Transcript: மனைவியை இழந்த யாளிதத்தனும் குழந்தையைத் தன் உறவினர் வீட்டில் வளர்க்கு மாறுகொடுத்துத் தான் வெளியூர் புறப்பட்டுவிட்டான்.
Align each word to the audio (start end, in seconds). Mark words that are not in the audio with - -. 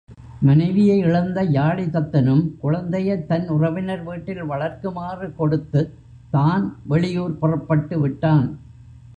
மனைவியை 0.41 0.97
இழந்த 0.97 1.43
யாளிதத்தனும் 1.43 2.41
குழந்தையைத் 2.61 3.27
தன் 3.27 3.49
உறவினர் 3.49 4.03
வீட்டில் 4.03 4.43
வளர்க்கு 4.43 4.91
மாறுகொடுத்துத் 4.91 5.93
தான் 6.31 6.65
வெளியூர் 6.87 7.37
புறப்பட்டுவிட்டான். 7.41 8.47